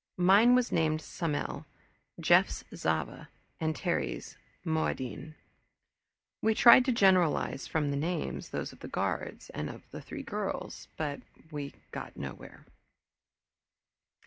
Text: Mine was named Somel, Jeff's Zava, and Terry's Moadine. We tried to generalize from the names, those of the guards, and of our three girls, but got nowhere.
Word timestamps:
Mine 0.17 0.55
was 0.55 0.71
named 0.71 0.99
Somel, 0.99 1.65
Jeff's 2.19 2.63
Zava, 2.75 3.29
and 3.59 3.75
Terry's 3.75 4.35
Moadine. 4.65 5.35
We 6.41 6.55
tried 6.55 6.85
to 6.85 6.91
generalize 6.91 7.67
from 7.67 7.91
the 7.91 7.97
names, 7.97 8.49
those 8.49 8.73
of 8.73 8.79
the 8.79 8.87
guards, 8.87 9.51
and 9.51 9.69
of 9.69 9.83
our 9.93 10.01
three 10.01 10.23
girls, 10.23 10.87
but 10.97 11.19
got 11.91 12.17
nowhere. 12.17 12.65